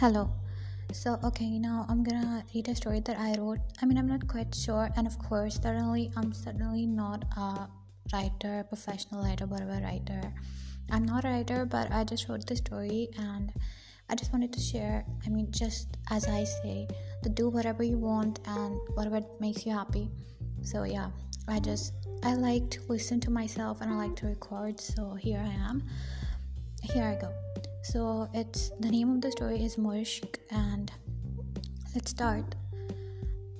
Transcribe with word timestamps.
Hello. 0.00 0.30
So, 0.94 1.18
okay, 1.22 1.58
now 1.58 1.84
I'm 1.90 2.02
gonna 2.02 2.42
read 2.54 2.68
a 2.68 2.74
story 2.74 3.00
that 3.00 3.18
I 3.18 3.34
wrote. 3.38 3.58
I 3.82 3.84
mean, 3.84 3.98
I'm 3.98 4.06
not 4.06 4.26
quite 4.26 4.54
sure, 4.54 4.88
and 4.96 5.06
of 5.06 5.18
course, 5.18 5.60
certainly, 5.62 6.10
I'm 6.16 6.32
certainly 6.32 6.86
not 6.86 7.26
a 7.36 7.68
writer, 8.10 8.64
professional 8.66 9.22
writer, 9.22 9.44
whatever 9.44 9.72
writer. 9.72 10.32
I'm 10.90 11.04
not 11.04 11.26
a 11.26 11.28
writer, 11.28 11.66
but 11.66 11.92
I 11.92 12.04
just 12.04 12.30
wrote 12.30 12.46
the 12.46 12.56
story 12.56 13.10
and 13.18 13.52
I 14.08 14.14
just 14.14 14.32
wanted 14.32 14.54
to 14.54 14.60
share. 14.60 15.04
I 15.26 15.28
mean, 15.28 15.52
just 15.52 15.98
as 16.10 16.26
I 16.26 16.44
say, 16.44 16.88
to 17.22 17.28
do 17.28 17.50
whatever 17.50 17.82
you 17.82 17.98
want 17.98 18.40
and 18.46 18.80
whatever 18.94 19.20
makes 19.38 19.66
you 19.66 19.72
happy. 19.72 20.10
So, 20.62 20.84
yeah, 20.84 21.10
I 21.46 21.60
just, 21.60 21.92
I 22.22 22.36
like 22.36 22.70
to 22.70 22.80
listen 22.88 23.20
to 23.20 23.30
myself 23.30 23.82
and 23.82 23.92
I 23.92 23.96
like 23.96 24.16
to 24.16 24.28
record, 24.28 24.80
so 24.80 25.12
here 25.12 25.44
I 25.44 25.52
am. 25.68 25.86
Here 26.82 27.04
I 27.04 27.20
go. 27.20 27.49
So 27.82 28.28
it's 28.34 28.70
the 28.80 28.90
name 28.90 29.10
of 29.10 29.20
the 29.22 29.32
story 29.32 29.64
is 29.64 29.76
Mushk 29.76 30.36
and 30.50 30.92
let's 31.94 32.10
start. 32.10 32.54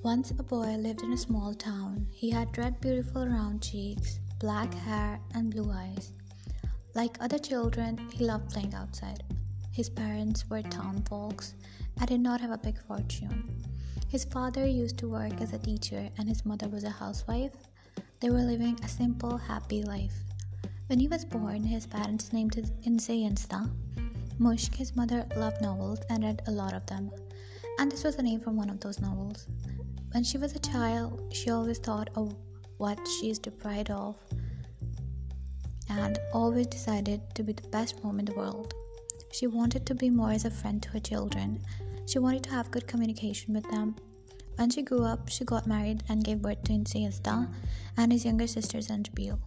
Once 0.03 0.29
a 0.29 0.43
boy 0.43 0.75
lived 0.77 1.01
in 1.01 1.13
a 1.13 1.17
small 1.17 1.55
town. 1.55 2.05
He 2.11 2.29
had 2.29 2.55
red 2.55 2.79
beautiful 2.81 3.27
round 3.27 3.63
cheeks, 3.63 4.19
black 4.39 4.71
hair 4.73 5.19
and 5.33 5.51
blue 5.51 5.71
eyes. 5.71 6.13
Like 6.93 7.17
other 7.19 7.39
children, 7.39 7.97
he 8.13 8.25
loved 8.25 8.51
playing 8.51 8.75
outside. 8.75 9.23
His 9.71 9.89
parents 9.89 10.47
were 10.49 10.61
town 10.61 11.03
folks 11.09 11.55
and 11.97 12.07
did 12.07 12.21
not 12.21 12.41
have 12.41 12.51
a 12.51 12.57
big 12.59 12.77
fortune. 12.77 13.63
His 14.07 14.25
father 14.25 14.67
used 14.67 14.97
to 14.99 15.09
work 15.09 15.41
as 15.41 15.53
a 15.53 15.59
teacher 15.59 16.09
and 16.19 16.29
his 16.29 16.45
mother 16.45 16.67
was 16.67 16.83
a 16.83 16.89
housewife. 16.89 17.55
They 18.19 18.29
were 18.29 18.43
living 18.43 18.77
a 18.83 18.87
simple, 18.87 19.35
happy 19.37 19.81
life. 19.81 20.13
When 20.87 20.99
he 20.99 21.07
was 21.07 21.25
born, 21.25 21.63
his 21.63 21.87
parents 21.87 22.33
named 22.33 22.55
him 22.55 22.65
Inseyensta, 22.85 23.69
Mushk, 24.41 24.73
his 24.73 24.95
mother, 24.95 25.23
loved 25.35 25.61
novels 25.61 25.99
and 26.09 26.23
read 26.23 26.41
a 26.47 26.51
lot 26.51 26.73
of 26.73 26.83
them, 26.87 27.11
and 27.77 27.91
this 27.91 28.03
was 28.03 28.15
the 28.15 28.23
name 28.23 28.39
from 28.39 28.57
one 28.57 28.71
of 28.71 28.79
those 28.79 28.99
novels. 28.99 29.45
When 30.13 30.23
she 30.23 30.39
was 30.39 30.55
a 30.55 30.59
child, 30.59 31.31
she 31.31 31.51
always 31.51 31.77
thought 31.77 32.09
of 32.15 32.35
what 32.77 32.97
she 33.07 33.29
is 33.29 33.37
deprived 33.37 33.91
of 33.91 34.15
and 35.89 36.17
always 36.33 36.65
decided 36.65 37.21
to 37.35 37.43
be 37.43 37.53
the 37.53 37.67
best 37.67 38.03
mom 38.03 38.17
in 38.17 38.25
the 38.25 38.33
world. 38.33 38.73
She 39.31 39.45
wanted 39.45 39.85
to 39.85 39.93
be 39.93 40.09
more 40.09 40.31
as 40.31 40.45
a 40.45 40.49
friend 40.49 40.81
to 40.81 40.89
her 40.89 40.99
children. 40.99 41.61
She 42.07 42.17
wanted 42.17 42.41
to 42.45 42.49
have 42.49 42.71
good 42.71 42.87
communication 42.87 43.53
with 43.53 43.69
them. 43.69 43.95
When 44.55 44.71
she 44.71 44.81
grew 44.81 45.03
up, 45.03 45.29
she 45.29 45.45
got 45.45 45.67
married 45.67 46.01
and 46.09 46.23
gave 46.23 46.41
birth 46.41 46.63
to 46.63 46.73
Insiesta 46.73 47.47
and 47.95 48.11
his 48.11 48.25
younger 48.25 48.47
sister 48.47 48.79
Zanjabil. 48.79 49.37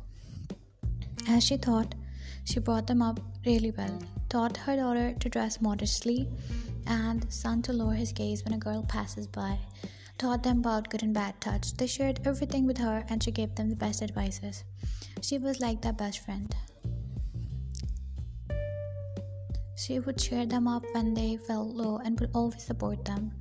As 1.28 1.42
she 1.42 1.56
thought, 1.56 1.96
she 2.44 2.60
brought 2.60 2.86
them 2.86 3.02
up 3.02 3.20
really 3.44 3.70
well, 3.72 3.98
taught 4.28 4.56
her 4.56 4.76
daughter 4.76 5.14
to 5.18 5.28
dress 5.28 5.60
modestly, 5.60 6.28
and 6.86 7.30
son 7.32 7.62
to 7.62 7.72
lower 7.72 7.94
his 7.94 8.12
gaze 8.12 8.44
when 8.44 8.54
a 8.54 8.58
girl 8.58 8.82
passes 8.82 9.26
by, 9.26 9.58
taught 10.18 10.42
them 10.42 10.58
about 10.58 10.90
good 10.90 11.02
and 11.02 11.14
bad 11.14 11.40
touch. 11.40 11.74
They 11.74 11.86
shared 11.86 12.20
everything 12.24 12.66
with 12.66 12.78
her, 12.78 13.04
and 13.08 13.22
she 13.22 13.30
gave 13.30 13.54
them 13.54 13.70
the 13.70 13.76
best 13.76 14.02
advices. 14.02 14.64
She 15.22 15.38
was 15.38 15.60
like 15.60 15.80
their 15.80 15.92
best 15.92 16.20
friend. 16.20 16.54
She 19.76 19.98
would 19.98 20.18
cheer 20.18 20.46
them 20.46 20.68
up 20.68 20.84
when 20.92 21.14
they 21.14 21.36
felt 21.36 21.68
low 21.68 21.98
and 22.04 22.18
would 22.20 22.30
always 22.34 22.62
support 22.62 23.04
them. 23.04 23.32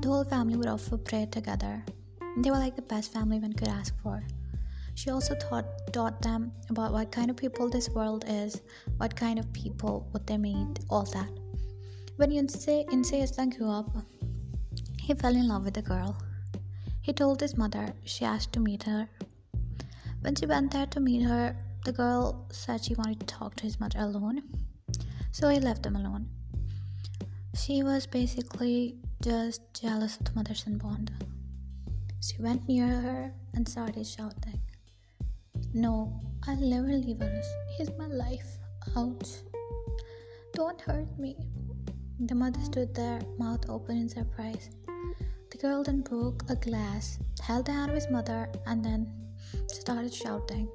The 0.00 0.08
whole 0.08 0.24
family 0.24 0.56
would 0.56 0.66
offer 0.66 0.96
prayer 0.96 1.26
together. 1.26 1.84
They 2.38 2.50
were 2.50 2.58
like 2.58 2.76
the 2.76 2.82
best 2.82 3.12
family 3.12 3.38
one 3.38 3.52
could 3.52 3.68
ask 3.68 3.94
for. 4.02 4.22
She 4.98 5.10
also 5.10 5.36
taught, 5.36 5.92
taught 5.92 6.20
them 6.22 6.50
about 6.70 6.92
what 6.92 7.12
kind 7.12 7.30
of 7.30 7.36
people 7.36 7.70
this 7.70 7.88
world 7.88 8.24
is, 8.26 8.62
what 8.96 9.14
kind 9.14 9.38
of 9.38 9.52
people, 9.52 10.08
what 10.10 10.26
they 10.26 10.36
meet, 10.36 10.80
all 10.90 11.04
that. 11.04 11.30
When 12.16 12.32
Yunse, 12.32 12.66
Inse 12.90 13.56
grew 13.56 13.70
up, 13.70 13.96
he 14.98 15.14
fell 15.14 15.36
in 15.36 15.46
love 15.46 15.64
with 15.66 15.76
a 15.76 15.82
girl. 15.82 16.20
He 17.00 17.12
told 17.12 17.40
his 17.40 17.56
mother 17.56 17.94
she 18.06 18.24
asked 18.24 18.52
to 18.54 18.58
meet 18.58 18.82
her. 18.82 19.08
When 20.22 20.34
she 20.34 20.46
went 20.46 20.72
there 20.72 20.86
to 20.86 20.98
meet 20.98 21.22
her, 21.22 21.54
the 21.84 21.92
girl 21.92 22.48
said 22.50 22.82
she 22.82 22.96
wanted 22.96 23.20
to 23.20 23.26
talk 23.26 23.54
to 23.54 23.62
his 23.62 23.78
mother 23.78 24.00
alone, 24.00 24.42
so 25.30 25.48
he 25.48 25.60
left 25.60 25.84
them 25.84 25.94
alone. 25.94 26.26
She 27.54 27.84
was 27.84 28.04
basically 28.08 28.96
just 29.22 29.62
jealous 29.80 30.16
of 30.16 30.24
the 30.24 30.32
mother 30.34 30.54
son 30.54 30.76
bond. 30.76 31.12
She 32.20 32.42
went 32.42 32.66
near 32.66 32.88
her 32.88 33.32
and 33.54 33.68
started 33.68 34.04
shouting. 34.04 34.60
No, 35.74 36.18
I'll 36.46 36.56
never 36.56 36.88
leave 36.88 37.20
Anas. 37.20 37.46
He's 37.76 37.90
my 37.98 38.06
life. 38.06 38.46
Ouch. 38.96 39.28
Don't 40.54 40.80
hurt 40.80 41.18
me. 41.18 41.36
The 42.20 42.34
mother 42.34 42.60
stood 42.64 42.94
there, 42.94 43.20
mouth 43.38 43.68
open 43.68 43.98
in 43.98 44.08
surprise. 44.08 44.70
The 45.50 45.58
girl 45.58 45.82
then 45.84 46.00
broke 46.00 46.42
a 46.48 46.56
glass, 46.56 47.18
held 47.42 47.66
the 47.66 47.72
hand 47.72 47.90
of 47.90 47.94
his 47.94 48.10
mother, 48.10 48.48
and 48.66 48.82
then 48.82 49.12
started 49.66 50.12
shouting, 50.12 50.68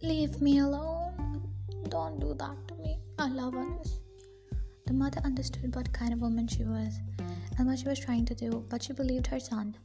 Leave 0.00 0.40
me 0.40 0.58
alone. 0.58 1.42
Don't 1.88 2.20
do 2.20 2.34
that 2.34 2.68
to 2.68 2.74
me. 2.76 2.98
I 3.18 3.28
love 3.28 3.54
Anas. 3.54 3.98
The 4.86 4.92
mother 4.92 5.20
understood 5.24 5.74
what 5.74 5.92
kind 5.92 6.12
of 6.12 6.20
woman 6.20 6.46
she 6.46 6.62
was 6.62 7.00
and 7.58 7.66
what 7.66 7.80
she 7.80 7.88
was 7.88 7.98
trying 7.98 8.24
to 8.26 8.34
do, 8.34 8.64
but 8.68 8.84
she 8.84 8.92
believed 8.92 9.26
her 9.26 9.40
son. 9.40 9.76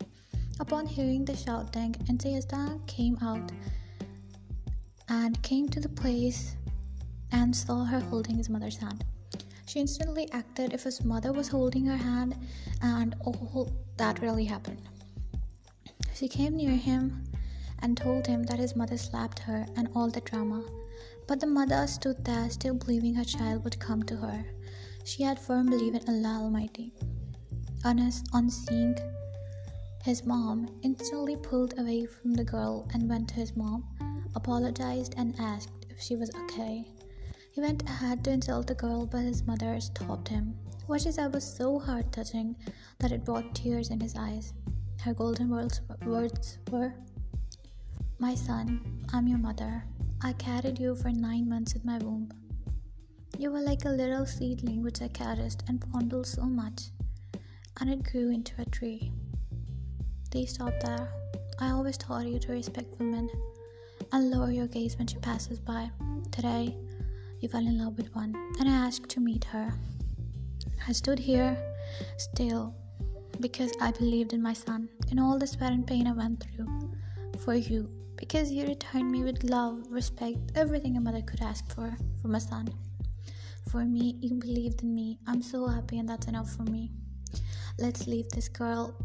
Upon 0.61 0.85
hearing 0.85 1.25
the 1.25 1.35
shouting, 1.35 1.95
Enthusiasta 2.07 2.79
came 2.85 3.17
out 3.19 3.51
and 5.09 5.41
came 5.41 5.67
to 5.69 5.79
the 5.79 5.89
place 5.89 6.55
and 7.31 7.55
saw 7.55 7.83
her 7.83 7.99
holding 7.99 8.35
his 8.37 8.47
mother's 8.47 8.77
hand. 8.77 9.03
She 9.65 9.79
instantly 9.79 10.31
acted 10.31 10.71
if 10.71 10.83
his 10.83 11.03
mother 11.03 11.33
was 11.33 11.47
holding 11.47 11.87
her 11.87 11.97
hand, 11.97 12.35
and 12.83 13.15
all 13.25 13.71
that 13.97 14.21
really 14.21 14.45
happened. 14.45 14.83
She 16.13 16.27
came 16.27 16.55
near 16.55 16.77
him 16.77 17.23
and 17.79 17.97
told 17.97 18.27
him 18.27 18.43
that 18.43 18.59
his 18.59 18.75
mother 18.75 18.97
slapped 18.97 19.39
her 19.39 19.65
and 19.75 19.89
all 19.95 20.09
the 20.11 20.21
drama. 20.21 20.63
But 21.27 21.39
the 21.39 21.47
mother 21.47 21.87
stood 21.87 22.23
there, 22.23 22.51
still 22.51 22.75
believing 22.75 23.15
her 23.15 23.23
child 23.23 23.63
would 23.63 23.79
come 23.79 24.03
to 24.03 24.15
her. 24.17 24.45
She 25.05 25.23
had 25.23 25.39
firm 25.39 25.71
belief 25.71 25.95
in 25.95 26.07
Allah 26.07 26.43
Almighty. 26.43 26.93
Anas, 27.83 28.23
on 28.31 28.51
seeing 28.51 28.95
his 30.03 30.25
mom 30.25 30.67
instantly 30.81 31.35
pulled 31.35 31.77
away 31.77 32.05
from 32.05 32.33
the 32.33 32.43
girl 32.43 32.89
and 32.93 33.07
went 33.07 33.29
to 33.29 33.35
his 33.35 33.55
mom, 33.55 33.83
apologized, 34.35 35.13
and 35.15 35.35
asked 35.39 35.85
if 35.89 36.01
she 36.01 36.15
was 36.15 36.31
okay. 36.35 36.87
He 37.51 37.61
went 37.61 37.83
ahead 37.83 38.23
to 38.23 38.31
insult 38.31 38.65
the 38.65 38.75
girl, 38.75 39.05
but 39.05 39.21
his 39.21 39.45
mother 39.45 39.79
stopped 39.79 40.27
him. 40.27 40.55
What 40.87 41.01
she 41.01 41.11
said 41.11 41.33
was 41.33 41.43
so 41.43 41.77
heart 41.77 42.11
touching 42.11 42.55
that 42.99 43.11
it 43.11 43.25
brought 43.25 43.53
tears 43.53 43.89
in 43.89 43.99
his 43.99 44.15
eyes. 44.15 44.53
Her 45.01 45.13
golden 45.13 45.49
words 45.49 46.57
were 46.71 46.93
My 48.17 48.33
son, 48.35 49.03
I'm 49.13 49.27
your 49.27 49.37
mother. 49.37 49.83
I 50.23 50.33
carried 50.33 50.79
you 50.79 50.95
for 50.95 51.11
nine 51.11 51.47
months 51.49 51.73
in 51.73 51.81
my 51.83 51.97
womb. 51.99 52.31
You 53.37 53.51
were 53.51 53.61
like 53.61 53.85
a 53.85 53.89
little 53.89 54.25
seedling 54.25 54.81
which 54.81 55.01
I 55.01 55.09
caressed 55.09 55.63
and 55.67 55.83
fondled 55.91 56.27
so 56.27 56.43
much, 56.43 56.89
and 57.79 57.89
it 57.89 58.03
grew 58.03 58.31
into 58.31 58.53
a 58.59 58.65
tree. 58.65 59.11
Please 60.31 60.53
stop 60.53 60.73
there. 60.79 61.09
I 61.59 61.71
always 61.71 61.97
taught 61.97 62.25
you 62.25 62.39
to 62.39 62.53
respect 62.53 62.97
women 62.99 63.29
and 64.13 64.31
lower 64.31 64.49
your 64.49 64.67
gaze 64.67 64.97
when 64.97 65.05
she 65.05 65.17
passes 65.17 65.59
by. 65.59 65.91
Today, 66.31 66.73
you 67.41 67.49
fell 67.49 67.67
in 67.67 67.77
love 67.77 67.97
with 67.97 68.15
one, 68.15 68.33
and 68.57 68.69
I 68.69 68.71
asked 68.71 69.09
to 69.09 69.19
meet 69.19 69.43
her. 69.43 69.73
I 70.87 70.93
stood 70.93 71.19
here 71.19 71.57
still 72.17 72.73
because 73.41 73.73
I 73.81 73.91
believed 73.91 74.31
in 74.31 74.41
my 74.41 74.53
son, 74.53 74.87
in 75.11 75.19
all 75.19 75.37
the 75.37 75.45
sweat 75.45 75.73
and 75.73 75.85
pain 75.85 76.07
I 76.07 76.13
went 76.13 76.41
through 76.41 76.93
for 77.39 77.53
you, 77.53 77.89
because 78.15 78.53
you 78.53 78.65
returned 78.65 79.11
me 79.11 79.23
with 79.23 79.43
love, 79.43 79.83
respect, 79.89 80.53
everything 80.55 80.95
a 80.95 81.01
mother 81.01 81.21
could 81.23 81.41
ask 81.41 81.69
for 81.75 81.93
from 82.21 82.35
a 82.35 82.39
son. 82.39 82.69
For 83.69 83.83
me, 83.83 84.15
you 84.21 84.35
believed 84.35 84.81
in 84.81 84.95
me. 84.95 85.19
I'm 85.27 85.41
so 85.41 85.67
happy, 85.67 85.99
and 85.99 86.07
that's 86.07 86.27
enough 86.27 86.49
for 86.55 86.63
me. 86.63 86.89
Let's 87.77 88.07
leave 88.07 88.29
this 88.29 88.47
girl 88.47 88.95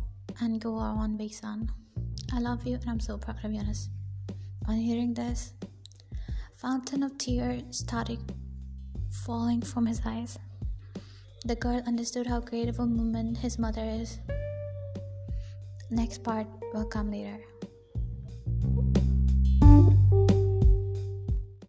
and 0.41 0.61
go 0.61 0.79
own 0.79 1.19
way, 1.19 1.29
son. 1.29 1.71
I 2.33 2.41
love 2.41 2.67
you 2.67 2.75
and 2.75 2.91
I'm 2.91 3.01
so 3.01 3.17
proud 3.19 3.45
of 3.45 3.53
you. 3.53 3.63
On 4.69 4.77
hearing 4.77 5.15
this, 5.15 5.53
fountain 6.57 7.03
of 7.03 7.17
tears 7.19 7.63
started 7.71 8.19
falling 9.11 9.63
from 9.63 9.87
his 9.87 10.01
eyes. 10.05 10.39
The 11.45 11.57
girl 11.57 11.83
understood 11.87 12.27
how 12.27 12.41
great 12.41 12.69
of 12.69 12.79
a 12.81 12.85
woman 12.85 13.35
his 13.35 13.59
mother 13.59 13.85
is. 13.85 14.19
Next 15.91 16.25
part 16.25 16.47
will 16.75 16.87
come 16.87 17.11
later. 17.11 17.39